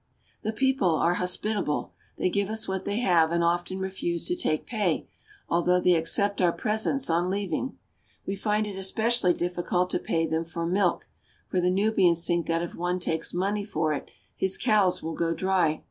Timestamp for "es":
8.78-8.92